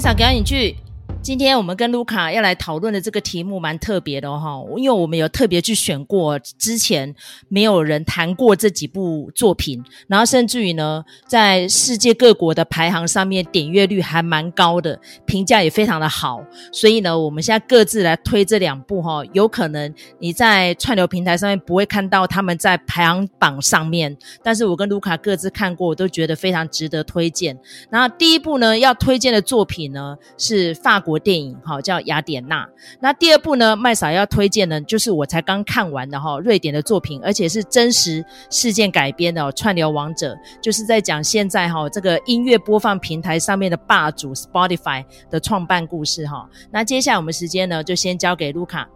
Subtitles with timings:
[0.00, 0.74] 拍场表演剧。
[1.22, 7.14] 今天我们跟卢卡要来讨论的这个题目蛮特别的哈，因为我们有特别去选过之前
[7.48, 16.42] 没有人谈过这几部作品，然后甚至于呢，在世界各国的排行上面点阅率还蛮高的，评价也非常的好，
[16.72, 27.56] 所以呢，我们现在各自来推这两部哈，有可能你在串流平台上面不会看到他们在排行榜上面，但是我跟卢卡各自看过，我都觉得非常值得推荐。
[27.90, 31.09] 然后第一部呢，要推荐的作品呢是法国。
[31.10, 32.68] 国电影哈叫雅典娜，
[33.00, 46.48] 那第二部呢，麦嫂要推荐呢，就是我才刚看完的哈，瑞典的作品，而且是真实事件改编的《串流王者》，就是在讲现在哈这个音乐播放平台上面的霸主 Spotify 的创办故事哈。
[46.70, 48.88] 那接下来我们时间呢，就先交给卢卡。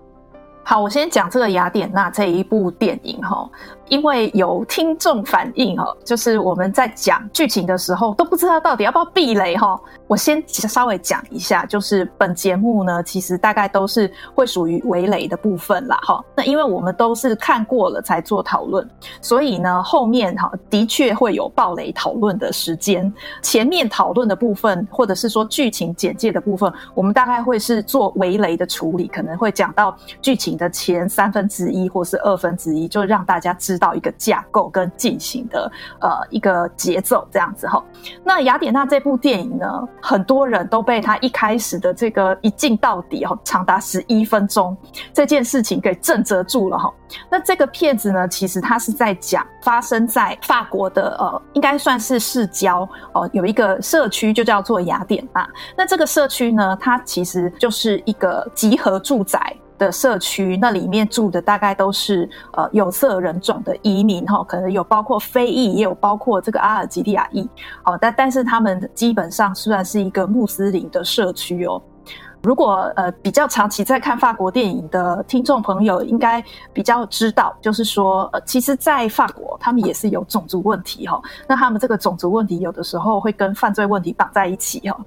[0.66, 3.46] 好，我先讲这个雅典娜这一部电影哈，
[3.88, 9.78] 因为有听众反映哦，就是我们在讲剧情的时候都不知道到底要不要避雷哈。
[10.06, 16.22] 我先稍微讲一下，就是本节目呢，其实大概都是会属于围雷的部分啦哈。
[16.36, 18.88] 那因为我们都是看过了才做讨论，
[19.20, 23.12] 所以呢后面哈的确会有爆雷讨论的时间。
[23.42, 35.68] 前面讨论的部分，或者是说剧情简介的部分，我们大概会是做围雷的处理，可能会讲到剧情的前三分之一或是二分之一，就让大家知知道一个架构跟进行的
[36.00, 37.82] 呃一个节奏这样子哈。
[38.22, 39.66] 那雅典娜这部电影呢，
[40.00, 44.76] 很多人都被他一开始的这个一镜到底哈，长达十一分钟
[45.12, 46.88] 这件事情给震慑住了哈。
[47.28, 55.48] 那这个片子呢，其实它是在讲发生在法国的呃，应该算是市郊哦、呃，有一个社区就叫做雅典娜。
[55.76, 59.56] 那这个社区呢，它其实就是一个集合住宅。
[59.78, 67.48] 的社区，那里面住的大概都是呃有色人种的移民哈，可能有包括非裔，也有包括这个阿尔及利亚裔，
[67.84, 71.80] 哦，但但是他们基本上虽然是一个穆斯林的社区哦。
[72.42, 81.20] 如果呃比较长期在看法国电影的听众朋友，应该比较知道，就是说呃，其实，在法国他们也是有种族问题哈。
[81.48, 84.98] 那他们这个种族问题有的时候会跟犯罪问题绑在一起哈。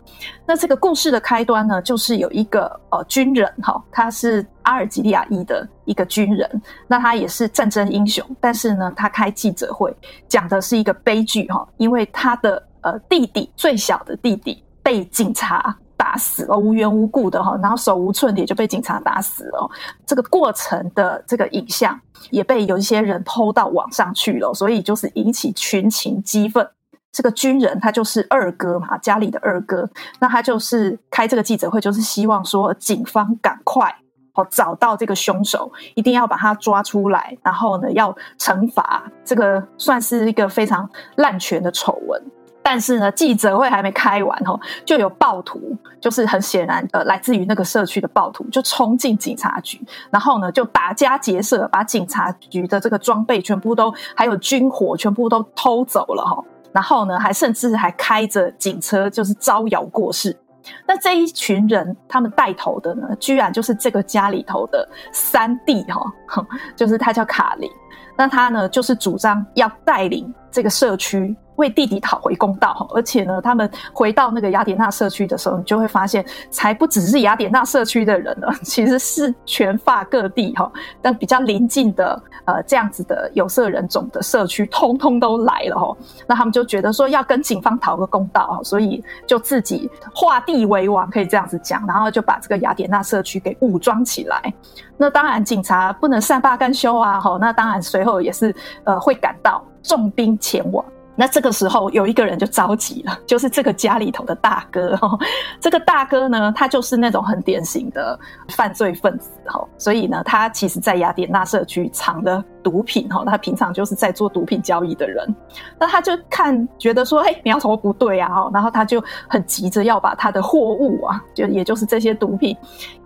[0.46, 9.96] 那这个故事的开端呢，就是有一个呃军人哈，他是阿尔及利亚裔的一个军人，那他也是战争英雄，但是呢，他开记者会
[10.28, 15.76] 讲的是一个悲剧哈，因为他的呃弟弟最小的弟弟被警察。
[15.98, 19.70] 打死了，无缘无故的哈，然后手无寸铁就被警察打死了。
[20.06, 22.00] 这个过程的这个影像
[22.30, 26.66] 也被有一些人 PO 到网上去了，所以就是引起群情激愤。
[27.12, 33.92] 这个军人他就是二哥嘛，家里的二哥，那他就是开这个记者会，就是希望说警方赶快
[34.36, 42.24] 哦找到这个凶手，一定要把他抓出来，然后呢要惩罚这个算是一个非常滥权的丑闻。
[42.70, 49.80] 但是呢，记者会还没开完哦，就有暴徒，就是很显然呃，来自于那个社区的暴徒，就冲进警察局，
[50.12, 60.38] 然后呢，就打家劫舍，把警察局的这个装备全部都，还有军火全部都偷走了哈，然后呢，还甚至还开着警车，就是招摇过市。
[60.86, 66.06] 那这一群人，他们带头的呢，居然就是这个家里头的三弟哈，
[66.76, 67.72] 就是他叫卡林，
[68.18, 71.34] 那他呢，就是主张要带领这个社区。
[71.58, 85.96] 为弟弟讨回公道，而且呢，他们回到那个雅典娜社区的时候，你就会发现，才不只是雅典娜社区的人呢， 其实是全法各地哈，但比较邻近的呃这样子的有色人种的社区，通通都来了哈。
[86.28, 94.54] 那他们就觉得说要跟警方讨个公道，所以就自己画地为王，可以这样子讲，然后就把这个雅典娜社区给武装起来。
[94.96, 98.54] 那当然，警察不能善罢甘休啊，哈，那当然随后也是
[98.84, 100.86] 呃会赶到重兵前往。
[101.20, 105.18] 那这个时候有一个人就着急了，就是这个家里头的大哥哈。
[105.60, 108.18] 这个大哥呢，他就是那种很典型的
[108.50, 115.36] 犯罪分子哈，所以呢，他其实在雅典娜社区藏了毒品哈，他平常就是在做毒品交易的人。
[115.80, 122.56] 那他就看觉得说，哎，苗头不对啊，然后他就很急着要把他的货物啊，就也就是这些毒品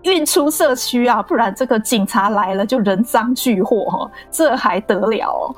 [0.02, 5.56] 运出社区啊，不然这个警察来了就人赃俱获，这还得了？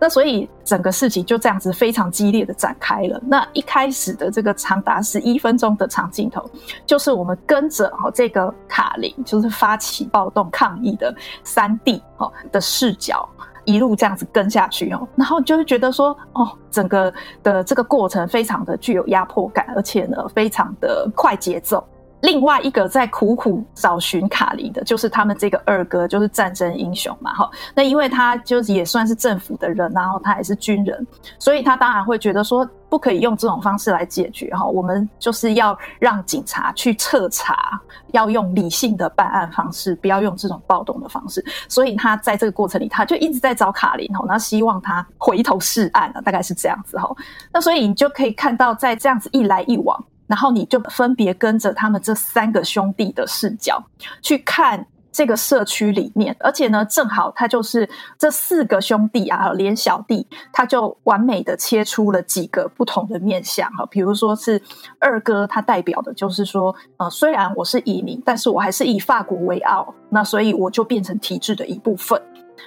[0.00, 3.20] 那所以整个事情就这样子非常激烈的展开了。
[3.26, 6.48] 那一开始的这个长达十一分钟的长镜头，
[6.86, 13.28] 就是我们跟着哈这个卡林，就是发起暴动抗议的三弟哈的视角，
[13.64, 15.06] 一路这样子跟下去哦。
[15.16, 17.12] 然后就会觉得说，哦，整个
[17.42, 21.84] 的这个过程非常的具有压迫感，而且呢，非常的快节奏。
[22.22, 27.50] 另外一个在苦苦找寻卡琳的，就是他们这个二哥，就是战争英雄嘛，哈。
[27.74, 31.06] 那因为他就是也算是政府的人，然后他也是军人，
[31.38, 34.64] 所以他当然会觉得说，不可以用这种方式来解决哈。
[34.64, 37.80] 我们就是要让警察去彻查，
[38.12, 41.44] 要用理性的办案方式，不要用这种暴动的方式。
[41.68, 47.08] 所以他在这个过程里，他就一直在找卡琳哈，那希望他回头是岸了，大概是这样子哈。
[47.52, 53.82] 那所以你就可以看到，在这样子一来一往，然后你就分别跟着他们这三个兄弟的视角
[54.22, 54.86] 去看。
[55.10, 63.84] 这个社区里面，而且呢，正好他就是这四个兄弟啊，连小弟，他就完美的切出了几个不同的面相哈。
[63.86, 64.62] 比如说是
[65.00, 72.22] 二哥，他代表的就是说，呃，虽然我是移民，但是我还是以法国为傲，那所以我就变成体制的一部分。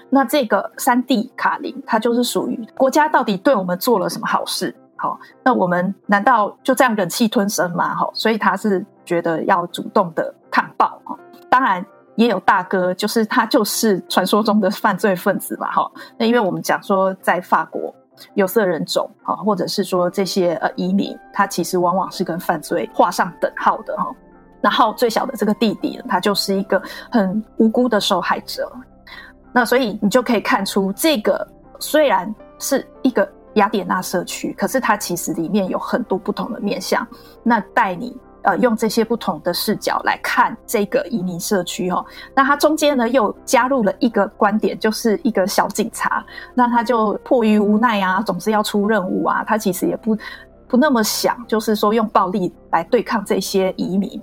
[0.09, 4.75] 那这个三弟卡林，他就是属于国家到底对我们做了什么好事？
[5.01, 7.95] 好，那我们难道就这样忍气吞声吗？
[7.95, 11.17] 哈，所以他是觉得要主动的抗暴哈，
[11.49, 11.83] 当然。
[12.17, 15.89] 也有大哥，就是他就是传说中的犯罪分子嘛，哈。
[16.17, 17.91] 那因为我们讲说，在法国
[18.33, 24.13] 有色人种，哈，或者是说这些呃移民，他其实往往是跟犯罪画上等号的，哈。
[24.59, 28.69] 然后最小的这个弟弟，他就是一个很无辜的受害者。
[29.53, 31.47] 那所以你就可以看出，这个
[31.79, 37.07] 虽然是一个雅典娜社区，可是它其实里面有很多不同的面向。
[37.43, 38.15] 那带你。
[38.43, 42.03] 呃，用这些不同的视角来看这个移民社区哦，
[42.33, 46.25] 那他中间呢又加入了一个观点，就是一个小警察，
[46.55, 50.17] 那他就迫于无奈啊，总是要出任务啊，他其实也不
[50.67, 54.19] 不那么想，就是说用暴力来对抗这些移民，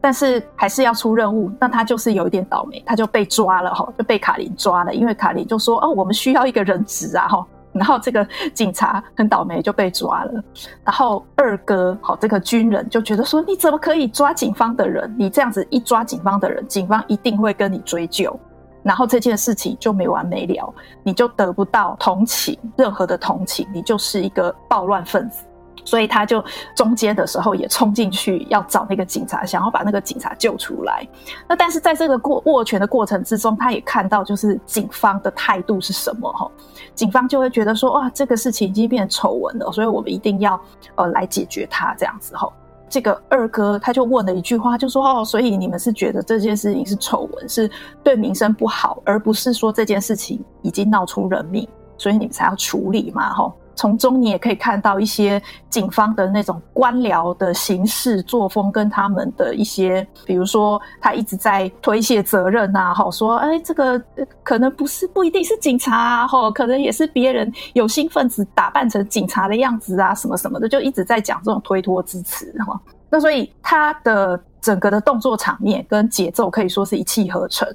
[0.00, 7.46] 但是还是要出任务，那他就是有一点倒霉，他就被抓了哈，就被卡琳抓了，因为卡琳就说哦，我们需要一个人质啊哈。
[7.72, 10.44] 然后这个警察很倒霉就被抓了，
[10.84, 15.14] 然后二哥好，这个军人就觉得说，你怎么可以抓警方的人？
[15.18, 18.38] 你这样子一抓警方的人，警方一定会跟你追究，
[18.82, 20.72] 然后这件事情就没完没了，
[21.02, 25.44] 你就得不到同情，任何的同情，你就是一个暴乱分子。
[25.84, 26.42] 所以他就
[26.76, 31.06] 中间的时候也冲进去要找那个警察，想要把那个警察救出来。
[31.48, 36.50] 那但是在这个过握拳的过程之中，他也看到就是警方的态度是什么哈？
[36.94, 40.60] 警方就会觉得说哇，这个事情已经变成丑闻了，所以我们一定要
[40.94, 42.48] 呃来解决它这样子哈。
[42.88, 47.70] 这个二哥他就问了一句话，就说哦，所以你们是觉得这件事情是丑闻，是
[48.04, 53.52] 对民生不好，而不是说这件事情已经闹出人命，所以你们才要处理嘛哈？
[53.74, 55.40] 从中你也可以看到一些
[55.70, 64.00] 警方的那种官僚的行事作风，跟他们的一些，比如说他一直在推卸责任呐，哈，说哎，这个
[64.42, 72.80] 可能不是，不一定是警察啊，哈，可能也是别人有心分子打扮成警察的样子啊，什么什么的，就一直在讲这种推脱之词，哈。
[73.08, 77.68] 那所以他的整个的动作场面跟节奏可以说是一气呵成。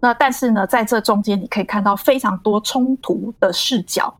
[0.00, 4.12] 那但是呢，在这中间你可以看到非常多冲突的视角。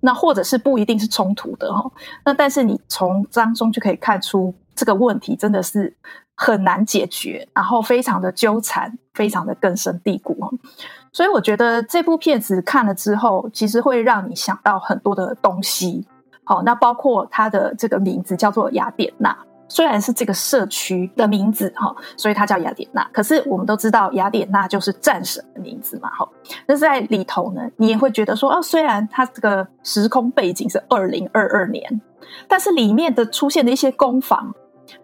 [0.00, 1.90] 那或者是不一定是冲突的哈，
[2.24, 5.94] 那但是你从当中就可以看出这个问题真的是
[6.34, 10.36] 很难解决，然后非常的纠缠，非常的根深蒂固。
[11.12, 16.06] 所以我觉得这部片子看了之后，其实会让你想到很多的东西。
[16.44, 19.36] 好，那包括它的这个名字叫做雅典娜。
[19.68, 23.02] 虽然是这个社区的名字哈，所以它叫雅典娜。
[23.12, 26.28] 可是我们都知道，雅典娜就是战神的名字嘛哈。
[26.66, 32.00] 那在里头呢，你也会觉得说，哦，虽然它这个时空背景是二零二二年，
[32.46, 34.54] 但是里面的出现的一些工坊，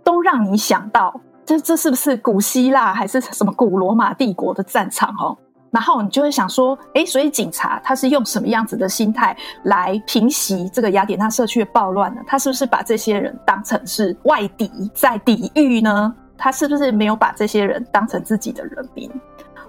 [0.05, 5.37] 都让你想到，这这是不是古希腊还是什么古罗马帝国的战场哦？
[5.73, 12.21] 然后你就会想说，诶，所以警察他是用什么样子的心态来平息这个雅典娜社区的暴乱呢？
[12.27, 16.15] 他是不是把这些人当成是外敌在抵御呢？
[16.37, 19.11] 他是不是没有把这些人当成自己的人民？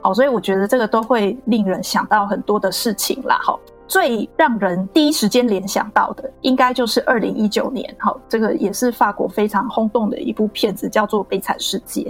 [0.01, 3.39] 好，所以我觉得这个都会令人想到很多的事情啦。
[3.41, 3.57] 好，
[3.87, 12.01] 最让人第一时间联想到的，应该就是二零一九年，好，这个也是法国非常轰动的一部片子，叫做《悲惨世界》。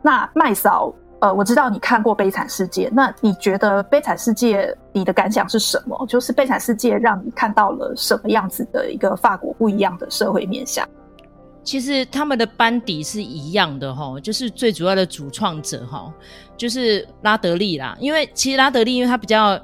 [0.00, 0.90] 那麦嫂。
[1.24, 6.04] 呃，我知道你看过《悲惨世界》，那你觉得《悲惨世界》你的感想是什么？
[6.06, 10.86] 就是《悲惨世界》让你看到了什么样子的一个法国不一样的社会面向？
[11.62, 16.12] 其实他们的班底是一样的哈，就是最主要的主创者哈，
[16.58, 17.96] 就是拉德利啦。
[17.98, 19.58] 因为其实拉德利，因为他比较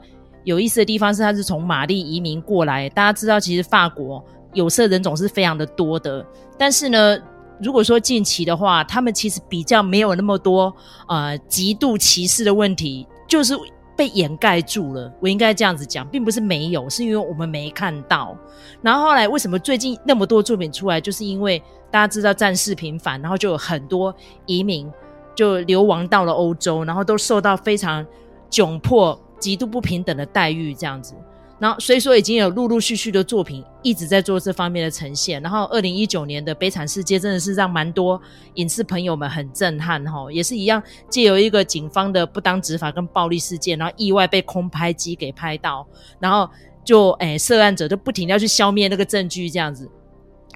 [0.44, 2.88] 有意思的地方是，他是从玛丽移民过来。
[2.88, 4.24] 大家知道，其实法国
[4.54, 6.24] 有色人种是非常的多的，
[6.56, 7.18] 但是呢。
[7.62, 10.74] 如果说近期的话，他们其实比较没有那么多
[11.06, 13.54] 呃极度歧视的问题，就是
[13.94, 15.12] 被掩盖住了。
[15.20, 18.36] 我应该这样子讲，并不是没有，是因为我们没看到。
[18.80, 24.14] 然后后来为什么最近那么多作品出来，就是因为大家知道战事频繁，然后就有很多
[24.46, 24.90] 移民
[25.34, 28.06] 就流亡到了欧洲，然后都受到非常
[28.50, 31.14] 窘迫、极度不平等的待遇这样子。
[31.60, 35.40] 然后所以说已经有陆陆续续的作品一直在做这方面的呈现。
[35.42, 38.20] 然后二零一九年的《悲惨世界》真的是让蛮多
[38.54, 45.86] 影视朋友们很震撼哈，也是一样借由一个警方的不当执法跟暴力事件，然后意外被空拍机给拍到，
[46.18, 46.48] 然后
[46.82, 49.86] 就诶涉案者就不停地要去消灭那个证据这样子。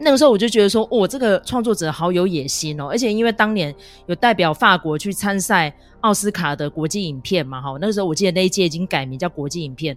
[0.01, 3.73] 那个时候我就觉得说，哦，这个创作者好有野心哦，而且因为当年
[4.07, 9.97] 有代表法国去参赛奥斯卡的国际影片嘛，哈，那个时候我记得那一届已经改名叫国际影片。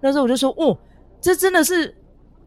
[0.00, 0.76] 那时候我就说，哦，
[1.20, 1.94] 这真的是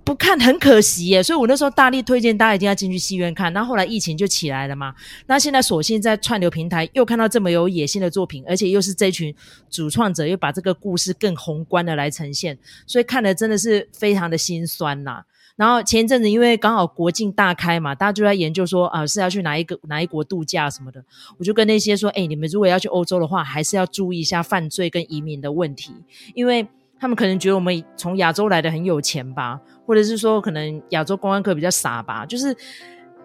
[0.03, 3.51] 不看很可惜耶，所以我那时候大力推荐大家一定要进去戏院看。
[3.53, 4.93] 那后来疫情就起来了嘛，
[5.27, 9.33] 那现在索性在串流平台又看到这么有野心的作品，而且又是这群
[9.69, 15.23] 主创者又把这个故事更宏观的来呈现，所以看的真的是非常的心酸呐。
[15.57, 21.03] 然后前一阵子，因为刚好国境大开嘛，大家就在研究说啊，是要去哪一个哪一国度假什么的。
[21.37, 25.93] 我就跟那些说，哎，你们如果要去欧洲的话，还是要注意一下犯罪跟移民的问题，
[26.33, 26.67] 因为
[27.01, 32.55] 他们可能觉得我们从亚洲来的很有钱吧，或者是说可能亚洲公安科比较傻吧，就是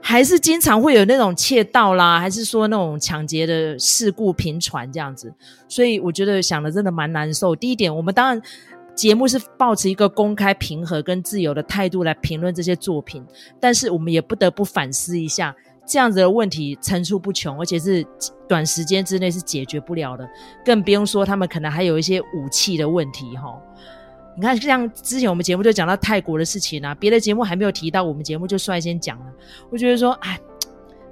[0.00, 5.32] 还是经常会有那种窃盗啦，还是说那种抢劫的事故频传这样子。
[5.68, 7.54] 所以我觉得想的真的蛮难受。
[7.54, 8.42] 第一点，我们当然。
[8.96, 13.22] 节目是抱持一个公开、平和跟自由的态度来评论这些作品，
[13.60, 15.54] 但是我们也不得不反思一下，
[15.86, 18.04] 这样子的问题层出不穷，而且是
[18.48, 20.28] 短时间之内是解决不了的，
[20.64, 23.56] 更不用说他们可能还有一些武器的问题哈。
[24.36, 29.26] 你看，像之前我们节目就讲到泰国的事情啊，别的节目还没有提到，我们节目就率先讲了。
[29.70, 30.38] 我觉得说，哎，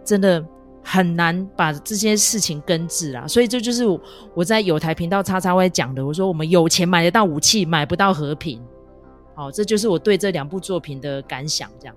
[0.05, 0.45] 真的。
[0.87, 3.85] 很难把这些事情根治啊，所以这就是
[4.35, 6.05] 我在有台频道叉叉 Y 讲的。
[6.05, 8.61] 我说我们有钱买得到武器，买不到和平。
[9.35, 11.71] 好，这就是我对这两部作品的感想。
[11.81, 11.97] 这样。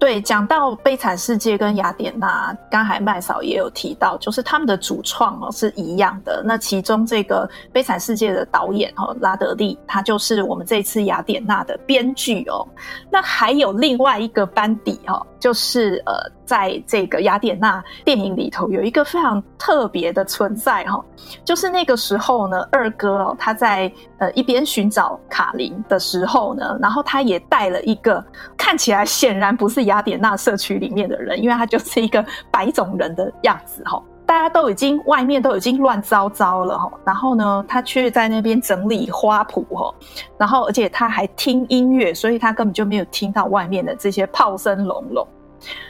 [0.00, 6.42] 对，讲到《悲惨世界》跟雅典娜，刚才麦嫂也有提到，就是他们的主创哦是一样的。
[6.42, 12.66] 那其中这个《悲惨世界》的导演哦拉德利，他就是我们这次雅典娜的编剧哦。
[13.10, 16.14] 那还有另外一个班底哦，就是呃，
[16.46, 21.04] 在这个雅典娜电影里头有一个非常特别的存在哈，
[21.44, 28.24] 就是那个时候呢，二哥哦他在呃一边寻找卡琳的时候呢，然后他也带了一个
[28.56, 29.89] 看起来显然不是。
[29.90, 39.94] 雅典娜社区里面的人，因为他就是一个白种人的样子哈，大家都已经外面都已经乱糟糟了哈，然后呢，他却在那边整理花圃哈，
[40.38, 45.26] 然后而且他还听音乐，所以他根本就没有听到外面的这些炮声隆隆。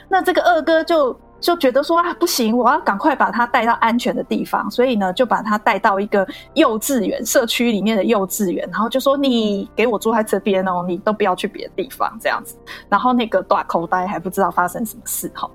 [0.09, 1.17] 那这个二哥就。
[1.41, 12.55] 就觉得说啊，不行，我要赶快把他带到安全的地方，所以呢，就把他带到一个幼稚园社区里面的幼稚园，然后就说你给我住在这边哦，你都不要去别的地方这样子。
[12.87, 15.49] 然后那个大口袋还不知道发生什么事哈。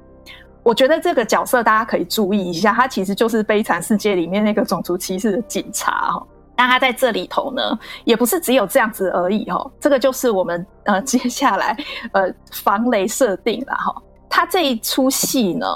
[0.64, 6.26] 我觉得这个角色大家可以注意一下，他其实就是《悲惨世界》里面那个种族歧视的警察哈。
[6.56, 7.62] 那他在这里头呢，
[8.04, 9.64] 也不是只有这样子而已哈。
[9.78, 11.76] 这个就是我们呃接下来
[12.10, 13.94] 呃防雷设定了哈。
[14.28, 15.66] 他这一出戏呢，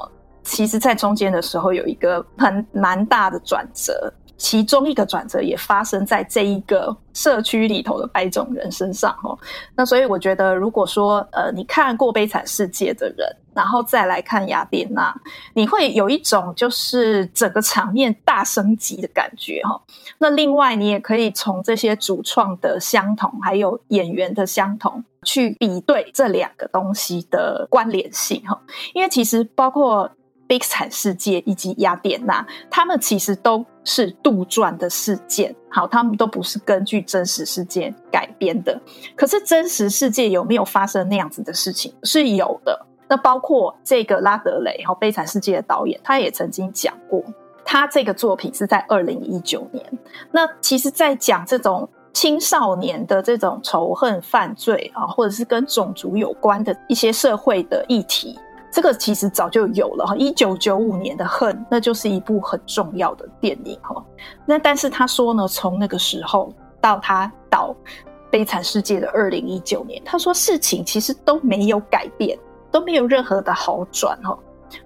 [0.42, 9.38] 其实在中间的时候有一个很蛮大的转折，其中一个转折也发生在这一个社区里头的白种人身上哦。
[9.75, 13.28] 那所以我觉得，如果说呃你看过《悲惨世界》的人，
[13.61, 15.12] 然后再来看《雅典娜》，
[15.52, 19.79] 你会有一种就是整个场面大升级的感觉哈。
[20.17, 25.05] 那另外，你也可以从这些主创的相同，还有演员的相同。
[25.23, 28.59] 去比对这两个东西的关联性哈，
[28.95, 30.09] 因为其实包括
[30.47, 38.81] 《悲惨世界》以及《雅典娜》，他们其实都是杜撰的事件，好，他们都不是根据真实事件改编的。
[39.14, 41.93] 可是真实世界有没有发生那样子的事情？
[42.02, 42.87] 是有的。
[43.11, 47.23] 那包括这个拉德雷哈，《悲惨世界》的导演，他也曾经讲过，
[47.64, 49.85] 他这个作品是在二零一九年。
[50.31, 51.87] 那其实，在讲这种。
[52.12, 58.37] 青少年的这种仇恨犯罪啊，或者是跟种族有关的一些社会的议题，
[58.69, 60.17] 这个其实早就有了哈。
[60.17, 64.05] 一九九五年的《恨》，那就是一部很重要的电影哈。
[64.45, 67.73] 那但是他说呢，从那个时候到他到
[68.29, 72.37] 《悲惨世界》的二零一九年，他说事情其实都没有改变，
[72.70, 74.38] 都没有任何的好转哈。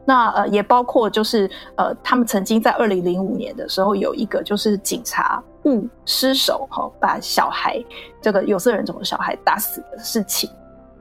[0.04, 7.84] 那呃，也包括就是呃，他们曾经在二零零五年的时候有一个就是警察误失手哈，把小孩
[8.20, 10.48] 这个有色人种的小孩打死的事情。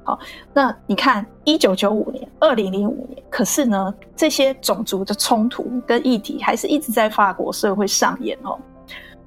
[0.04, 0.20] 好，
[0.54, 8.60] 那你看一九九五年、二零零五年，可是呢，这些种族的冲突跟议题还是一直在法国社会上演哦。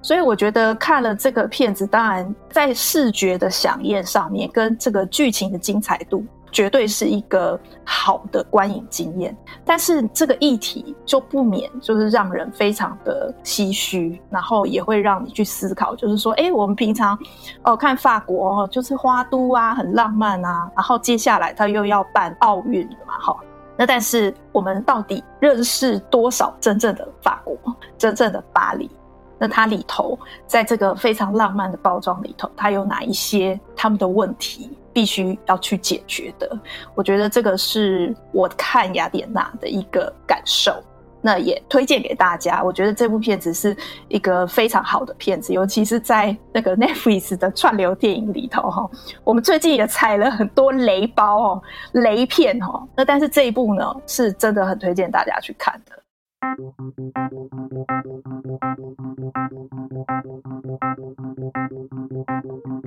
[0.03, 9.37] 所以我觉得看了这个片子，当然在视觉的响应上面，跟这个剧情的精彩度，绝对是一个好的观影经验。
[9.65, 17.19] 但是这个议题就不免就是让人非常的唏嘘，然后也会让你去思考，就是说，哎，我们平常
[17.63, 23.37] 哦看法国就是花都啊，很浪漫啊，然后接下来他又要办奥运嘛，哈。
[23.79, 27.55] 那但是我们到底认识多少真正的法国，
[27.99, 28.91] 真正的巴黎？
[29.39, 36.59] 那它里头，在这个非常浪漫的包装里头，它有哪一些他们的问题必须要去解决的？
[36.95, 40.83] 我觉得这个是我看雅典娜的一个感受。
[41.23, 42.63] 那也推荐给大家。
[42.63, 43.77] 我觉得这部片子是
[44.07, 48.89] 一个非常好的片子，尤其是在那个 Netflix 的串流电影里头哈。
[49.25, 51.63] 我们最近也踩了很多雷包哦，
[51.95, 52.87] 雷片哦。
[52.95, 56.01] 那但是这一部呢，是真的很推荐大家去看的。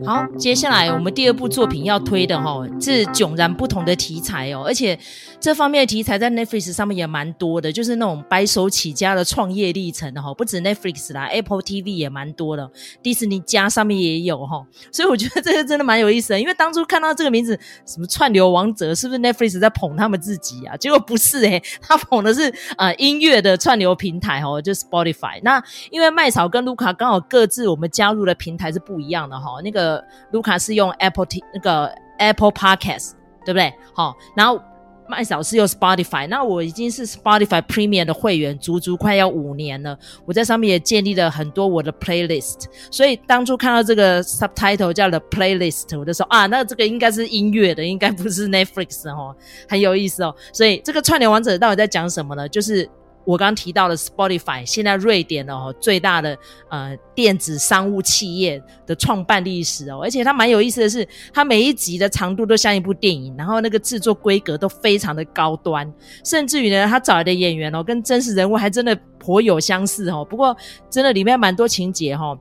[0.10, 4.98] 好，接下来我们第二部作品要推的齁，是迥然不同的题材哦，而且
[5.40, 12.70] 这方面的题材在 Netflix 上面也蛮多的，就是那种白手起家的创业历程的齁，不止 Netflix 啦，Apple TV 也蛮多的，
[13.02, 20.76] 迪士尼家上面也有齁，所以我觉得这个真的蛮有意思的，因为当初看到这个名字，什么串流王者，是不是 Netflix 在捧他们自己啊？
[20.76, 25.40] 结果不是诶、 他捧的是呃音乐的串流平台哦，就 Spotify。
[25.44, 30.04] 那因为麦草跟卢卡刚好各自我们加入的平台是不一样的齁，那个。
[30.32, 33.12] 卢卡是用 Apple T 那个 Apple Podcast
[33.46, 33.74] 对不对？
[33.94, 34.62] 好，然后
[35.10, 39.98] 麦小是用 Spotify，那我已经是 Spotify Premium 的会员，足足快要五年了。
[40.24, 49.36] 我在上面也建立了很多我的 Playlist，所以当初看到这个 Subtitle 叫 The Playlist，我就说啊，那这个应该是音乐的，应该不是 Netflix 哦，
[49.68, 50.36] 很有意思哦。
[50.54, 52.48] 所以这个串联王者到底在讲什么呢？
[52.48, 52.88] 就是。
[53.30, 56.36] 我刚刚提到的 Spotify，现在瑞典的哦最大的
[56.68, 65.88] 呃电子商务企业的创办历史哦，而且它蛮有意思的是，它每一集的长度都像一部电影，然后那个制作规格都非常的高端，
[66.26, 70.26] 甚至于呢，他找来的演员哦跟真实人物还真的颇有相似哦。
[70.28, 70.58] 不过
[70.90, 72.36] 真的里面蛮多情节哈。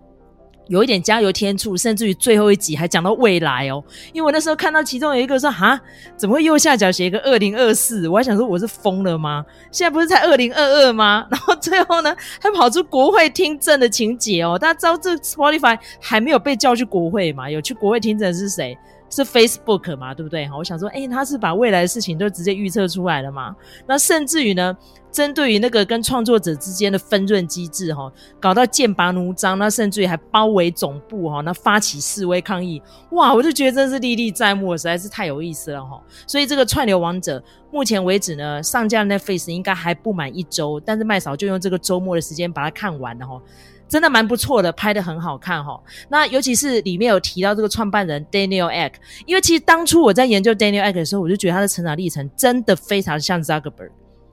[0.69, 3.83] 有一点加油添醋，甚至于最后一集还讲到未来哦。
[4.13, 5.81] 因为我那时候看到其中有一个说：“哈，
[6.17, 9.45] 怎么会右下角写一个二零二四？”我还想说我是疯了吗？
[9.73, 11.27] 现在不是才二零二二吗？
[11.33, 14.59] 然后最后呢，还跑出国会听证的情节哦。
[14.59, 17.51] 大家知道这 Spotify 还没有被叫去国会嘛？
[17.51, 18.77] 有去国会听证是谁？
[19.11, 20.47] 是 Facebook 嘛，对不对？
[20.47, 23.55] 哈我想说，诶，他是把未来的事情都直接预测出来了嘛？
[23.87, 24.77] 那甚至于呢，
[25.11, 36.01] 针对于那个跟创作者之间的分润机制，哈，搞到剑拔弩张，那甚至于还包围总部，哈，那发起示威抗议，哇，我就觉得真是历历在目，实在是太有意思了，哈。
[36.27, 43.41] 所以这个串流王者，目前为止呢，上架 Netflix 应该还不满一周，但是麦嫂就用这个周末的时间把它看完了，哈。
[43.89, 45.81] 真的蛮不错的，拍得很好看齁。
[46.09, 48.93] 那尤其是里面有提到这个创办人 Daniel Ek，
[49.27, 53.91] 因为其实当初我在研究 Daniel Ek 的时候，我就觉得他的成长历程真的非常像 Zuckerberg，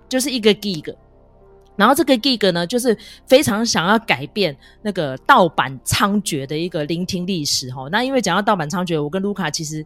[0.09, 0.93] 就是一个 geek。
[1.77, 7.89] 然后这个 geek 呢，就是非常想要改变那个盗版猖獗的一个聆听历史齁。
[7.89, 9.85] 那因为讲到盗版猖獗，我跟卢卡其实。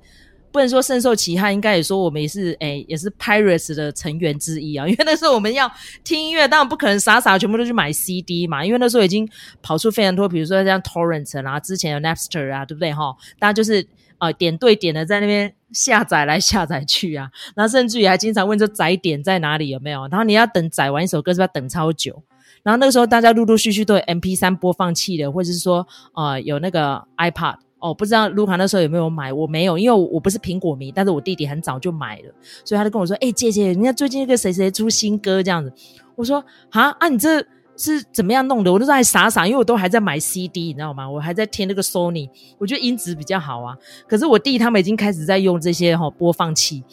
[0.51, 4.85] 不能说深受其害，应该也说我们也是诶、也是 Pirates 的成员之一啊。
[4.89, 5.71] 因为那时候我们要
[6.03, 8.65] 听音乐，当然不可能傻傻全部都去买 CD 嘛。
[8.65, 9.29] 因为那时候已经
[9.61, 13.15] 跑出非常多，比如说像 Torrent 啊，之前有 Napster 啊，对不对哈？
[13.37, 17.29] 大家就是呃点对点的在那边下载来下载去啊。
[17.55, 20.07] 然后甚至于还经常问这载点在哪里有没有？
[20.07, 22.23] 然后你要等载完一首歌是不是要等超久？
[22.63, 27.55] 然后那个时候大家陆陆续续都有 MP 三播放器的，或者是说呃有那个 ipad。
[27.79, 29.31] 哦，不知道卢卡那时候有没有买？
[29.31, 32.33] 我没有，因为我，不是苹果迷，但是我弟弟很早就买了，
[32.65, 35.71] 所以他就跟我说：“哎、欸，姐姐，人家最近那个谁谁出新歌这样子。”
[36.15, 37.39] 我说：“啊啊，你这
[37.77, 41.09] 是怎么样弄的？”我都在傻傻，因为我都还在买 CD，你知道吗？
[41.09, 43.77] 我还在听那个 Sony，我觉得音质比较好啊。
[44.07, 46.83] 可是我弟他们已经开始在用这些哈、哦、播放器，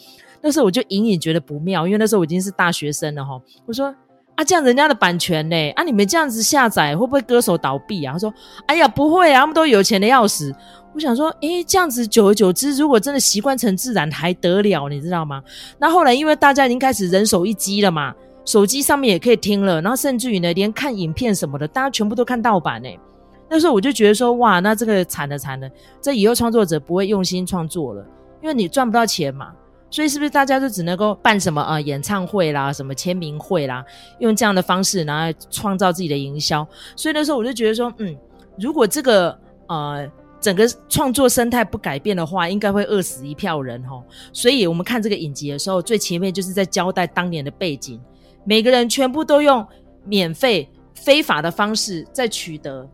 [0.41, 3.41] 那时候我就隐隐觉得不妙，因为那时候我已经是大学生了哈、哦。
[3.65, 3.93] 我说。
[4.37, 5.71] 啊，这样人家的版权呢？
[5.71, 8.13] 啊，你们这样子下载会不会歌手倒闭啊？
[8.13, 8.31] 他说
[8.67, 10.53] ：“哎呀，不会啊，他们都有钱的要死。”
[10.93, 14.89] 我想说，诶，这样子久而久之，如果真的习惯成自然，还得了？
[14.89, 15.41] 你知道吗？
[15.79, 18.13] 那后来因为大家已经开始人手一机了嘛，
[18.45, 22.89] 手机上面也可以听了，然后甚至于呢，连看影片什么的，大家全部都看盗版呢。
[23.49, 25.67] 那时候我就觉得说，哇，那这个惨了惨了，
[25.99, 28.05] 这以后创作者不会用心创作了，
[28.43, 29.49] 因为你赚不到钱嘛。
[29.89, 33.83] 所以是不是大家就只能够办什么呃演唱会啦，什么签名会啦，
[34.19, 36.67] 用这样的方式然后创造自己的营销？
[36.95, 38.15] 所以那时候我就觉得说，嗯，
[38.59, 40.05] 如果这个呃
[40.39, 44.03] 整个创作生态不改变的话，应该会饿死一票人齁。
[44.31, 47.99] 所以我们看这个影集的时候，最前面就是在交代当年的背景，
[48.43, 49.65] 每个人全部都用
[50.03, 52.87] 免费非法的方式在取得。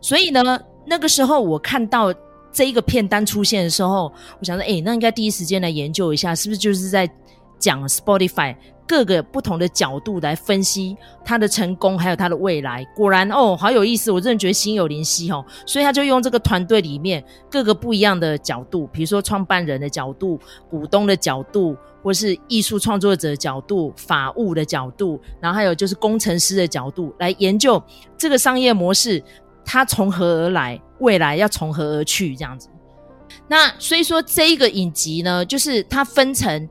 [0.00, 2.12] 所以呢，那个时候我看到
[2.52, 7.10] 这一个片单出现的时候，我想说，哎，那应该第一时间来研究一下，是不是就是在
[7.58, 8.54] 讲 Spotify
[8.86, 12.84] 各个不同的角度来分析它的成功，还有它的未来。
[12.94, 15.42] 果然哦，好有意思，我真的觉得心有灵犀哦。
[15.64, 20.38] 所以他就用这个团队里面各个不一样的角度，比如说创办人的角度、
[20.68, 27.82] 股东的角度，或是艺术创作者的角度、法务的角度，然后还有就是工程师的角度来研究
[28.18, 29.22] 这个商业模式。
[29.72, 30.78] 它从何而来？
[30.98, 32.36] 未来要从何而去？
[32.36, 32.68] 这样子。
[33.48, 36.68] 那所以说，这一个影集呢，就是它分成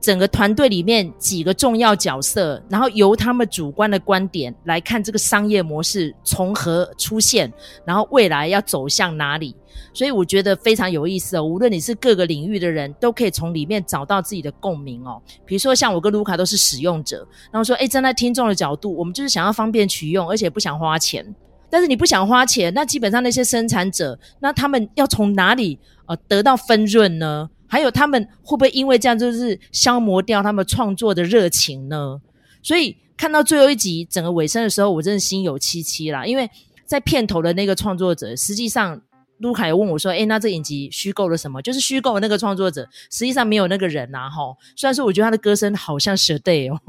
[0.00, 7.52] 整个团队里面几个重要角色，然后由他们主观的观点来看这个商业模式从何出现，
[7.84, 9.56] 然后未来要走向哪里。
[9.92, 11.42] 所以我觉得非常有意思哦。
[11.42, 15.20] 无论你是各个领域的人，都可以从里面找到自己的共鸣哦。
[15.44, 21.34] 比如说，像我跟卢卡都是使用者，然后说，诶，站在听众的角度，我们就是想要方便取用，而且不想花钱。
[21.74, 27.50] 但是你不想花钱，那基本上那些生产者，那他们要从哪里呃得到分润呢？
[27.66, 32.20] 还有他们会不会因为这样就是消磨掉他们创作的热情呢？
[32.62, 36.48] 所以看到最后一集整个尾声的时候，我真的心有戚戚啦，因为
[36.86, 39.02] 在片头的那个创作者，实际上。
[39.38, 41.60] 卢卡有问我说：“诶，那这影集虚构了什么？
[41.60, 44.56] 就是虚构那个创作者，实际上没有那个人呐，吼。
[44.76, 46.80] 虽然说我觉得他的歌声好像 Sade 哦，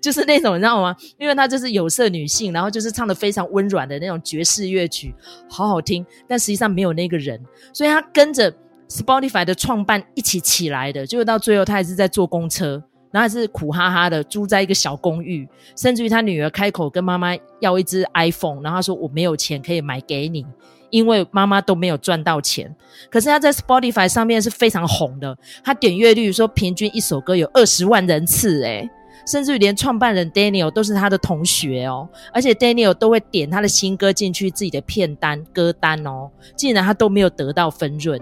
[0.00, 0.96] 就是那种你知道吗？
[1.18, 5.12] 因为他就是有色女性，然后就是唱的非常温软的那种爵士乐曲，
[5.50, 6.06] 好好听。
[6.28, 7.40] 但实际上没有那个人，
[7.72, 8.54] 所以他跟着
[8.88, 20.46] Spotify 的创办一起起来的，结果到最后他还是在坐公车，然后还是苦哈哈的住在一个小公寓，甚至于他女儿开口跟妈妈要一支 iPhone，然后他说我没有钱可以买给你。”
[20.90, 22.74] 因为妈妈都没有赚到钱，
[23.10, 28.88] 可是他在 Spotify 上面是非常红的，他点阅率说平均一首歌有二十万人次，诶，
[29.26, 38.20] 甚至于连创办人 Daniel 都是他的同学哦，而且 Daniel 都会点他的新歌进去自己的片单歌单哦，竟然他都没有得到分润，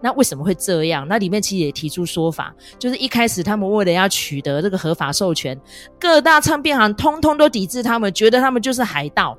[0.00, 1.06] 那为什么会这样？
[1.08, 5.58] 那里面其实也提出说法，就是一开始他们为了要取得这个合法授权，
[5.98, 9.36] 各大唱片行通通都抵制他们，觉得他们就是海盗。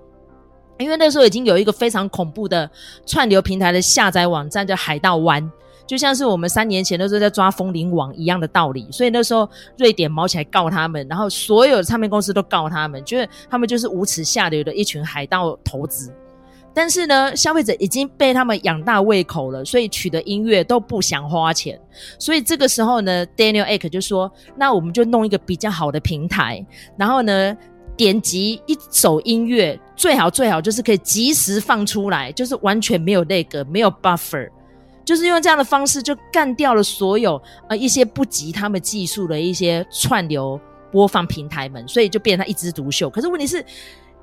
[0.77, 2.69] 因为那时候已经有一个非常恐怖的
[3.05, 5.49] 串流平台的下载网站叫海盗湾，
[5.87, 8.85] 就像是我们三年前的时候在抓风铃网一样的道理。
[8.91, 16.13] 所以那时候瑞典毛起来告他们，然后所有唱片公司都告他们，觉得他们就是无耻下流的一群海盗头子。
[16.73, 21.79] 但是呢，消费者已经被他们养大胃口了，所以取得音乐都不想花钱。
[22.19, 26.65] 所以这个时候呢，Daniel Ek 就说：“那我们就弄一个比较好的平台，
[26.97, 27.55] 然后呢。”
[27.97, 34.49] 点击一首音乐，最好最好就是可以及时放出来，就是完全没有那个没有 buffer，
[35.05, 40.59] 就是用这样的方式就干掉了所有呃一些不及他们技术的一些串流
[40.91, 43.09] 播放平台们，所以就变成一枝独秀。
[43.09, 43.63] 可是问题是，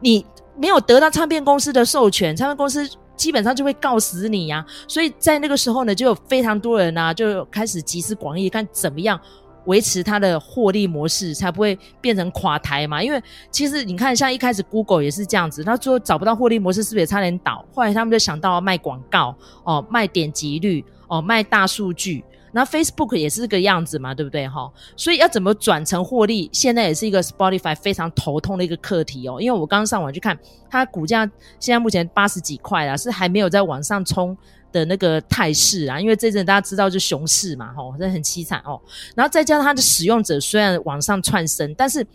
[0.00, 0.24] 你
[0.56, 4.66] 没有得到唱片公司的授权，唱片公司基本上就会告死你呀、啊。
[4.88, 9.18] 所以在那个时候呢，就有非常多人啊，就开始集思广益，看怎么样。
[9.66, 13.03] 维持它的获利模式，才不会变成垮台嘛？
[13.03, 17.64] 因为其实你看，像一开始 Google 也是这样子，他最后找不到获利模式，是不是也差点倒？
[17.75, 22.25] 后来他们就想到卖广告哦，卖点击率哦，卖大数据。
[22.55, 24.46] 那 Facebook 也是这个样子嘛，对不对？
[24.46, 29.40] 哈，所以要怎么转成获利，现在也是一个 Spotify 非常头痛的一个课题哦。
[29.40, 31.25] 因为我刚刚上网去看，它股价
[31.59, 34.37] 现在目前八十几块啦，是还没有在往上冲。
[34.72, 38.80] 的那个态势啊，因为这阵大家知道就熊市嘛，吼，这很凄惨哦。
[39.14, 42.06] 然后再加上它的使用者虽然往上窜升，但是。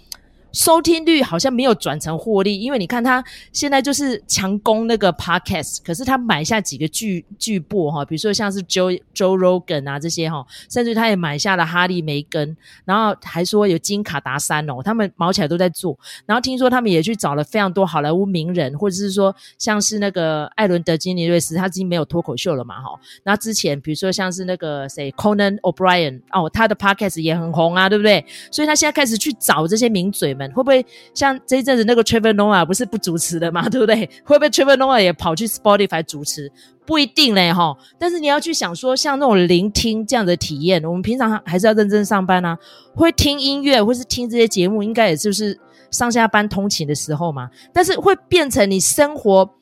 [0.57, 28.25] 收听率好像没有转成获利，因为你看他现在就是强攻那个 podcast，可是他买下几个巨巨擘哈，比如说像是 Joe Joe Rogan 啊这些哈，甚至他也买下了哈利梅根，然后还说有金卡达山哦，他们毛起来都在做，然后听说他们也去找了非常多好莱坞名人，或者是说像是那个艾伦德金尼瑞斯，他已经没有脱口秀了嘛哈，那之前比如说像是那个谁 Conan O'Brien 哦，他的 podcast 也很红啊，对不对？
[28.51, 30.46] 所以他现在开始去找这些名嘴们。
[30.51, 33.67] 会不会像这一阵子那个 Trevor Noah 不是不主持的嘛？
[33.69, 34.10] 对不对？
[34.23, 36.51] 会不会 Trevor Noah 也跑去 Spotify 主持？
[36.86, 37.75] 不一定嘞，哈。
[37.99, 42.57] 但是你要去想说，像那种聆听这样的体验，我们平常还是要认真上班啊。
[42.95, 45.60] 会听音乐或是听这些节目，应该也就是
[45.91, 47.49] 上下班通勤的时候嘛。
[47.73, 49.56] 但是会变成你生活。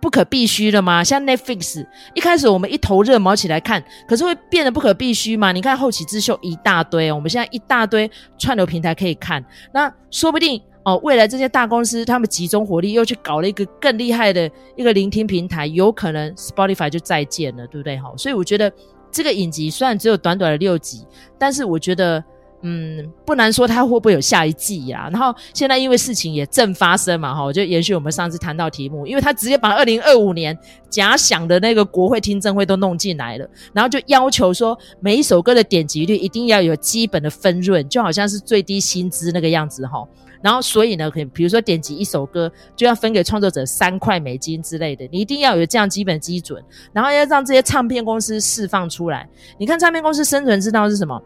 [0.00, 1.04] 不可必须的吗？
[1.04, 5.52] 像 Netflix 一开始我们一头热毛起来看，可是会变得不可必须吗？
[5.52, 17.98] 你看后起之秀一大堆，我们现在一大堆串流平台可以看，那说不定哦，未来这些大公司他们集中火力又去搞了一个更厉害的一个聆听平台，有可能 Spotify 就再见了，对不对？
[17.98, 18.72] 哈，所以我觉得
[19.12, 21.04] 这个影集虽然只有短短的六集，
[21.38, 22.24] 但是我觉得
[22.62, 25.10] 嗯，不难说它会不会有下一季呀、啊？
[25.10, 30.56] 然后现在因为事情也正发生嘛，哈，我就延续我们上次谈到题目，因为他直接把二零二五年
[30.90, 40.06] 假想的那个国会听证会都弄进来了，然后就要求说每一首歌的点击率一定要有基本的分润，就好像是最低薪资那个样子，哈。
[40.42, 49.28] 然后所以呢，可比如说点击一首歌就要分给创作者三块美金之类的，你一定要有这样基本基准，然后要让这些唱片公司释放出来。
[49.58, 51.22] 你看唱片公司生存之道是什么？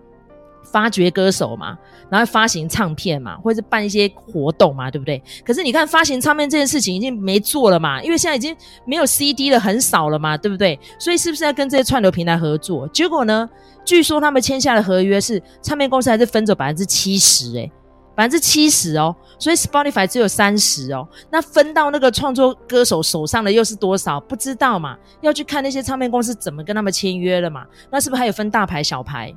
[0.75, 1.79] 发掘歌手嘛，
[2.11, 5.23] 然后发行唱片嘛，或者是办一些活动嘛，对不对？
[5.47, 10.77] 可是你看发行唱片这件事情已经没做了嘛，因为现在已经没有 CD 了，很少了嘛，对不对？
[10.99, 12.89] 所以是不是要跟这些串流平台合作？
[12.89, 13.49] 结果呢，
[13.85, 17.71] 据说他们签下的合约是唱片公司还是分走百分之七十，诶，
[18.17, 24.19] 百分之七十哦，所以 Spotify 只有三十哦，那分到那个创作歌手手上的又是多少？
[24.19, 29.33] 不知道嘛，要去看那些唱片公司怎么跟他们签约了嘛，那是不是还有分大牌小牌？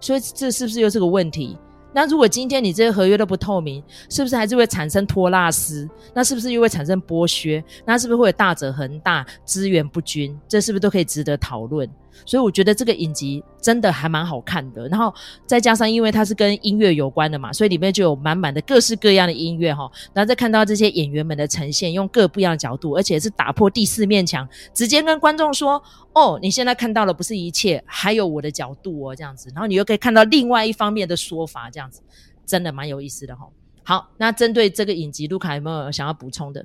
[0.00, 1.56] 所以这是不是又是个问题？
[1.92, 5.88] 那如果今天你这些合约都不透明，是不是还是会产生拖拉丝？
[6.14, 7.64] 那是不是又会产生剥削？
[7.86, 10.38] 那是不是会有大者恒大，资源不均？
[10.46, 11.88] 这是不是都可以值得讨论？
[12.24, 15.12] 所以我觉得这个影集真的还蛮好看的，然后
[15.46, 25.82] 再加上因为它是跟音乐有关的嘛，所以里面就有满满的各式各样的音乐哈，然后再看到这些演员们的呈现，用各不一样的角度，而且是打破第四面墙，直接跟观众说
[26.14, 32.02] ：“哦，你现在看到的不是一切，还有我的角度哦，这样子。”然后你又可以看到另外一方面的说法，这样子
[32.46, 33.48] 真的蛮有意思的哈。
[33.84, 36.64] 好，那针对这个影集，卢卡有没有想要补充的？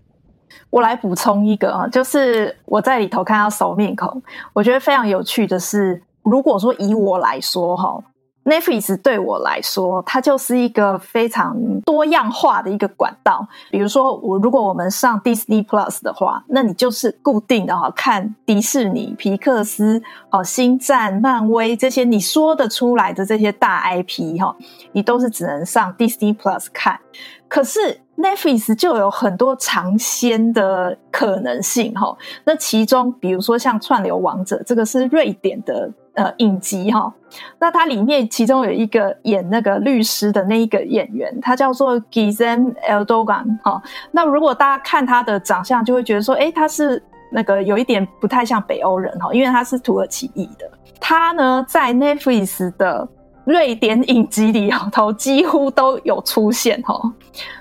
[0.70, 4.22] 我来补充一个啊，就是我在里头看到熟面孔，
[4.54, 8.04] 我觉得非常有趣的是，如果说以我来说哈
[8.45, 13.47] ，Netflix 对我来说，它就是一个非常多样化的一个管道。
[13.71, 24.56] 比如说，我如果我们上 Disney Plus 的话，那你就是固定的哈，看迪士尼、皮克斯、哦、星战、漫威这些你说得出来的这些大 IP 哈，
[24.91, 26.99] 你都是只能上 Disney Plus 看。
[27.47, 37.13] 可是 Netflix 就有很多尝鲜的可能性哈，那其中比如说像《串流王者》这个是瑞典的呃影集哈，
[37.60, 53.08] 那它里面其中有一个演那个律师的那一个演员，他叫做 Gizem Eldogan 哈，那如果大家看他的长相，就会觉得说，诶，他是那个有一点不太像北欧人哈，因为他是土耳其裔的，他呢在 Netflix 的。
[53.45, 56.99] 瑞典影集里头几乎都有出现哈，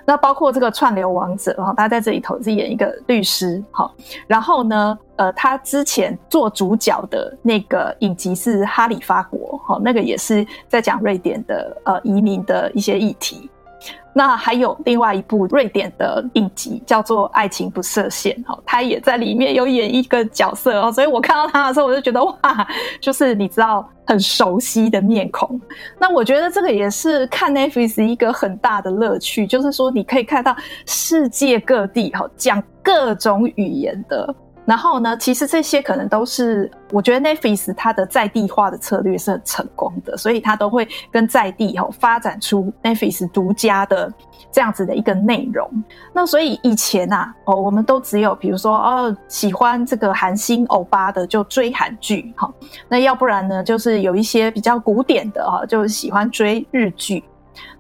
[0.05, 3.91] 那包括这个串流王者哈，他在这里头是演一个律师哈，
[4.27, 13.51] 然后呢，呃，他之前做主角的那个影集是《哈里发国》哈，那个也是在讲瑞典的呃移民的一些议题。
[14.15, 22.69] 那还有另外一部瑞典的影集叫做《爱情不设限》哈，他也在里面有演一个角色哦，所以我看到他的时候，我就觉得哇，
[23.01, 25.61] 就是你知道很熟悉的面孔。
[25.99, 30.55] 那我觉得这个也是看 FIS 一个很大的乐趣，就是说你可以看到
[30.87, 34.35] 世界各地哈讲各种语言的。
[34.65, 44.13] 然后呢，其实这些可能都是我觉得 Netflix 它的在地化的策略是很成功的，所以它都会跟在地哈发展出 Netflix 独家的
[44.53, 45.69] 这样子的一个内容。
[46.13, 52.49] 那所以以前啊，哦，我们都只有比如说哦，喜欢这个韩星欧巴的就追韩剧哈，
[52.89, 57.25] 那要不然呢，就是有一些比较古典的哈，就喜欢追日剧。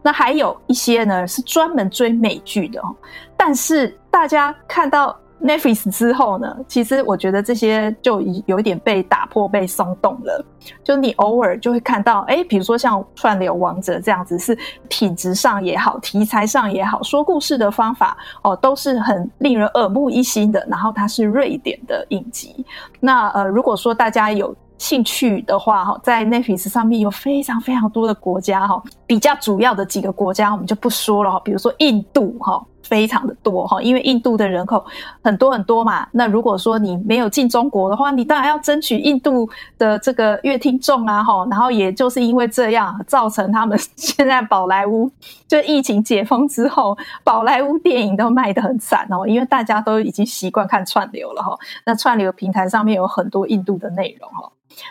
[0.02, 2.92] 那还有一些呢是专门追美剧的哦。
[3.36, 5.16] 但是大家看到。
[5.42, 10.44] Netflix 之后呢，其实我觉得这些就有一点被打破、被松动了。
[10.84, 14.56] 就你偶尔就会看到，哎，比如说像《串流王者》这样子，是
[14.88, 20.64] 品质上也好，题材上也好，说故事的方法哦，都是很令人耳目一新的。
[20.70, 22.64] 然后它是瑞典的影集。
[23.00, 32.64] 那呃，如果说大家有兴趣的话，哈，在 Netflix 上面有非常非常多的国家，哈，比较主要的几个国家我们就不说了，哈，比如说印度，哈。
[32.82, 34.84] 非常的多哈，因为印度的人口
[35.22, 36.06] 很多很多嘛。
[36.12, 41.46] 那如果说你没有进中国的话，你当然要争取印度的这个乐听众啊哈。
[41.50, 45.10] 然后也就是因为这样，造成他们现在宝莱坞
[45.48, 51.56] 就疫情解封之后，宝莱坞电影都卖得很惨哦，因为大家都已经习惯看串流了哈。
[51.86, 54.50] 那串流平台上面有很多印度的内容哈。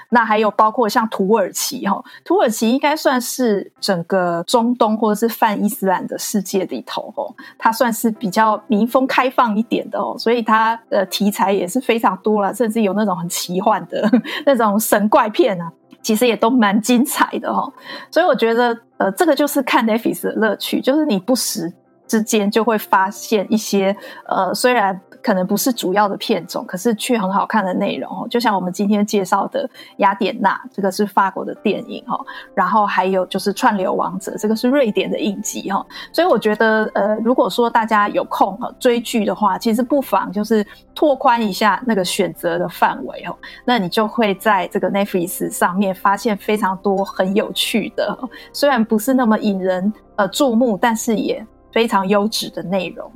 [0.09, 14.09] 那还有包括像土耳其哈，土耳其应该算是整个中东或者是泛伊斯兰的世界里头哦，它算是比较民风开放一点的哦，所以它的题材也是非常多了，甚至有那种很奇幻的
[14.45, 17.71] 那种神怪片啊，其实也都蛮精彩的哈。
[18.09, 21.71] 所以我觉得呃，这个就是看 Netflix 的乐趣，就是你不时
[22.07, 23.95] 之间就会发现一些
[24.27, 24.99] 呃，虽然。
[25.21, 28.27] 可能不是主要的片种，可是却很好看的内容哦。
[28.29, 32.19] 就像我们今天介绍的《雅典娜》，这个是法国的电影哦，
[32.53, 35.85] 然后还有就是《串流王者》，这个是瑞典的影集哦。
[36.11, 43.35] 所以我觉得，呃，如果说大家有空追剧的话，其实不妨就是拓宽一下那个选择的范围哦。
[43.63, 48.17] 那你就会在这个 Netflix 上面发现非常多很有趣的，
[48.53, 53.11] 虽然不是那么引人呃注目，但是也非常优质的内容。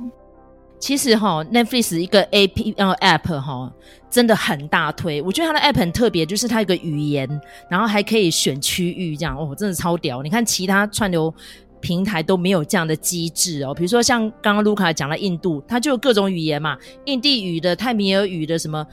[0.78, 3.72] 其实哈，Netflix 一个 A P 呃 App 哈，
[4.10, 5.22] 真的很大推。
[5.22, 7.28] 我觉得它的 App 很特别，就是它有个语言，
[7.70, 10.22] 然后还可以选区域，这样哦，真的超屌。
[10.22, 11.32] 你看其他串流
[11.80, 13.74] 平台都没有这样的机制哦。
[13.74, 18.86] 比如说像刚刚卢卡讲了印度，它就有各种语言嘛，印地语的、泰米尔语的什么。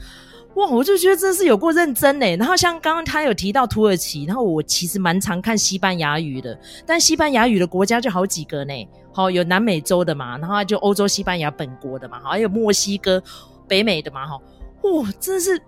[0.54, 2.36] 哇，我就觉得真是有过认真呢。
[2.36, 8.88] 然后像刚刚他有提到土耳其，然后我其实蛮常看西班牙语的，但西班牙语的国家就好几个呢。
[9.12, 13.22] 好，有南美洲的嘛，然后就欧洲西班牙本国的嘛，好，还有墨西哥、
[13.68, 14.40] 北美的嘛，哈，
[14.82, 15.60] 哇，真是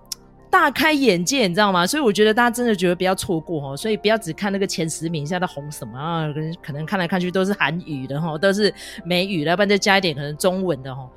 [0.50, 1.86] 大开眼界，你知道吗？
[1.86, 6.26] 所以我觉得大家真的觉得不要错过哈，所以不要只看那个前十名，现在红什么啊？
[6.62, 8.72] 可能看来看去都是韩语的哈，都是
[9.04, 11.08] 美语的，要不然再加一点可能中文的哈。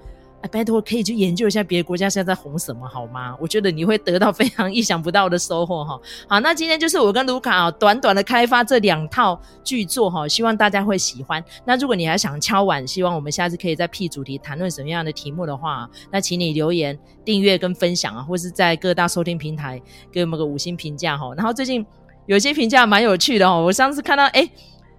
[0.42, 3.36] 哎，拜托，可以去研究一下别的国家现在在红什么，好吗？
[3.42, 6.00] 我觉得你会得到非常意想不到的收获哈。
[6.30, 11.44] 好，那今天就是我跟卢卡啊，短短的开发这两套剧作哈，希望大家会喜欢。
[11.66, 21.34] 那如果你还想敲碗，希望我们下次可以再 P 主题谈论什么样的题目的话，那请你留言、订阅跟分享啊，或是在各大收听平台给我们个五星评价哈。
[21.36, 21.86] 然后最近
[22.28, 24.50] 有些评价蛮有趣的哦，我上次看到哎，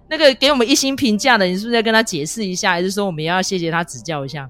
[0.07, 4.47] 那个给我们一星评价的，你是不是要跟他解释一下，还是说我们要谢谢他指教一下？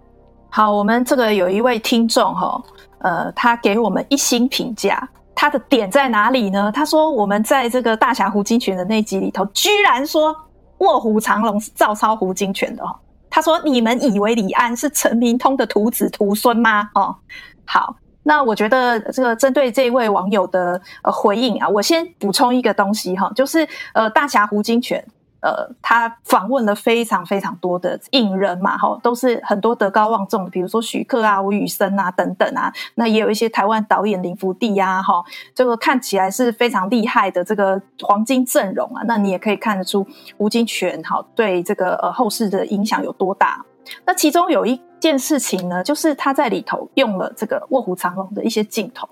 [0.53, 2.61] 好，我们这个有一位听众哈，
[2.97, 6.69] 呃，他给我们一星评价，他的点在哪里呢？
[6.73, 10.35] 他说我们在这个大侠胡金銓的那集里头，居然说
[10.79, 12.93] 卧虎藏龙是照抄胡金銓的哦。
[13.29, 16.89] 他说你们以为李安是陈明通的徒子徒孙吗？
[16.95, 17.15] 哦，
[17.63, 25.01] 好，那我觉得这个针对这位网友的呃回应啊，我先补充一个东西哈，就是呃大侠胡金铨。
[25.41, 35.23] 呃，他访问了非常非常多的影人嘛，哈，都是很多德高望重的，比如说徐克啊、吴宇森啊等等啊，那也有一些台湾导演林福地呀，哈，
[35.55, 40.05] 这个看起来是非常厉害的这个黄金阵容啊，那你也可以看得出
[40.37, 43.65] 吴金泉哈对这个呃后世的影响有多大。
[44.05, 49.09] 那其中有一件事情呢，就是他在里头用了这个卧虎藏龙的一些镜头。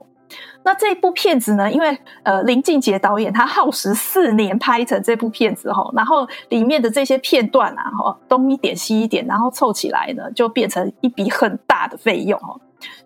[0.64, 12.56] 那这部片子呢，因为呃林俊杰导演他耗时四年拍成这部片子哈，然后里面的这些片段啊哈，东一点西一点，然后凑起来呢，就变成一笔很大的费用哈。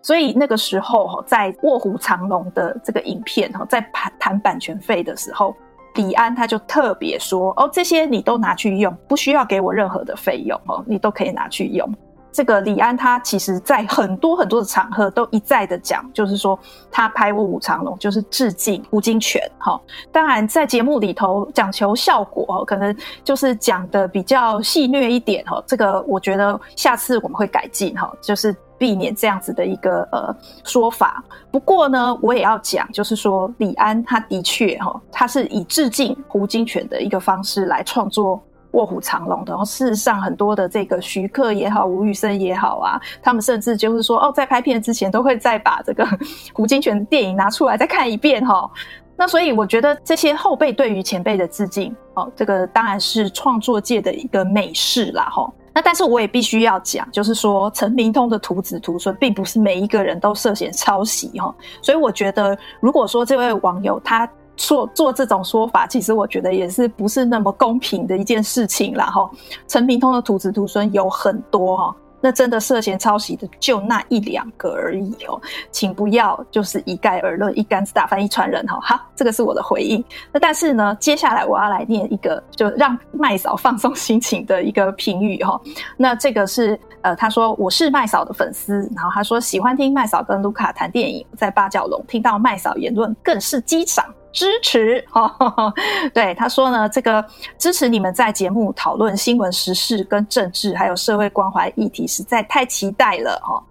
[0.02, 5.54] 所以那个时候哈，在《卧虎藏龙》的这个影片哈，在谈谈版权费的时候，
[5.94, 11.88] 李安他就特别说哦，这些你都拿去用，不需要给我任何的费用哦，你都可以拿去用。
[12.34, 16.58] 这个李安他其实在很多很多的场合都一再的讲，就是说
[16.90, 19.38] 他拍《卧虎藏龙》就是致敬胡金铨。
[19.58, 25.44] 哈，当然在节目里头讲求效果，可能就是讲的比较戏谑一点。
[25.44, 27.94] 哈，这个我觉得下次我们会改进。
[27.96, 31.22] 哈，就是避免这样子的一个呃说法。
[31.52, 38.42] 不过呢，我也要讲，就是说李安他的确哈，他是以致敬胡金铨的一个方式来创作。
[38.74, 46.06] 卧虎藏龙的，然后事实上很多的这个徐克也好，吴宇森也好啊，他们甚至就是说，哦，在拍片之前都会再把这个
[46.52, 48.68] 胡金铨的电影拿出来再看一遍哈。
[49.16, 55.48] 那所以我觉得这些后辈对于前辈的致敬，哦，这个当然是创作界的一个美事啦哈。
[55.72, 61.54] 那但是我也必须要讲，就是说陈明通的徒子徒孙，并不是每一个人都涉嫌抄袭哈。
[61.80, 64.28] 所以我觉得，如果说这位网友他。
[64.56, 69.28] 做做这种说法，其实我觉得也是不是那么公平的一件事情啦哈。
[69.66, 75.40] 陈平通的徒子徒孙有很多哈，那真的涉嫌抄袭的就那一两个而已哦，
[75.70, 78.78] 请不要就是一概而论，一竿子打翻一船人哈。
[78.80, 80.02] 好，这个是我的回应。
[80.32, 85.60] 那但是呢，接下来我要来念一个，就让麦嫂放松心情的一个评语哈。
[85.96, 94.04] 那这个是呃，他说我是麦嫂的粉丝，然后他说喜欢听麦嫂跟卢卡谈电影，在八角笼听到麦嫂言论更是激赏。
[94.34, 95.32] 支持哈，
[96.12, 97.24] 对他说呢，这个
[97.56, 103.62] 支持你们在节目讨论新闻时事跟政治还有社会关怀议题，实在太期待了哈。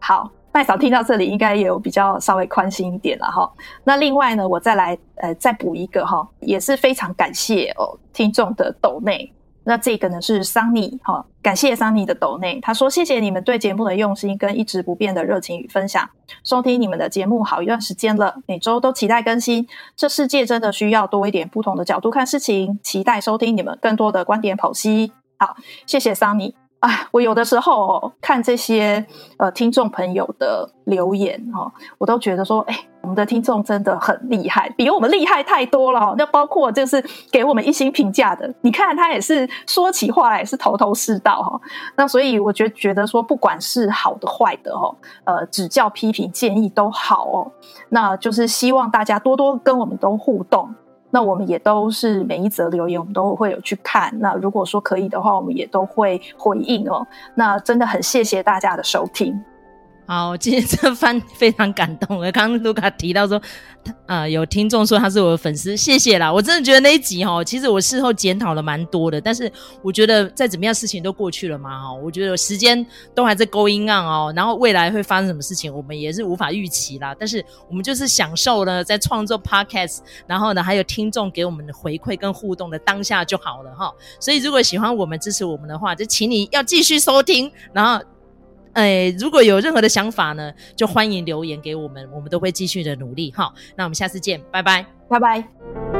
[0.00, 3.50] 好，麦嫂听到这里应该也有比较稍微宽心一点了哈。
[3.84, 9.32] 那另外呢，我再来呃再补一个哈，也是非常感谢哦听众的抖内。
[9.68, 16.08] 那这个呢是桑尼哈，感谢桑尼的抖内，他说谢谢你们对节目的用心跟一直不变的热情与分享，
[16.42, 25.12] 收听你们的节目好一段时间了，每周都期待更新，这世界真的需要多一点不同的角度看事情，期待收听你们更多的观点剖析。
[25.36, 25.54] 好，
[25.84, 26.67] 谢谢桑尼。
[26.80, 29.04] 哎，我有的时候、看这些
[29.36, 36.14] 呃听众朋友的留言哈、我都觉得说，哎，我们的听众真的很厉害，比我们厉害太多了、哦。
[36.16, 41.60] 那包括就是给我们一星评价的，你看他也是说起话来是头头是道哈、
[41.96, 47.52] 那所以我觉觉得说，不管是好的坏的、哦，呃，指教批评建议都好哦。
[47.88, 50.72] 那就是希望大家多多跟我们都互动。
[51.10, 54.12] 那我们也都是每一则留言，我们都会有去看。
[54.20, 57.06] 那如果说可以的话，我们也都会回应哦。
[57.34, 59.38] 那真的很谢谢大家的收听。
[60.10, 62.18] 好，今天这番非常感动。
[62.32, 63.38] 刚刚卢卡提到说，
[64.06, 66.32] 呃，有听众说他是我的粉丝，谢谢啦。
[66.32, 69.20] 我真的觉得那一集哈，其实我事后检讨了蛮多的。
[69.20, 69.52] 但是
[69.82, 71.92] 我觉得再怎么样，事情都过去了嘛哈。
[71.92, 77.14] 我觉得时间都还在 going on 哦，然后未来会发生什么事情，我们也是无法预期啦。
[77.14, 83.92] 但是我们就是享受呢，在创作 podcast，然后呢，还有听众给我们的回馈跟互动的当下就好了哈。
[84.18, 88.02] 所以如果喜欢我们、支持我们的话，就请你要继续收听，然后。
[88.78, 93.52] 哎，如果有任何的想法呢，就欢迎留言给我们，我们都会继续的努力哈。
[93.74, 95.97] 那我们下次见，拜拜，拜拜。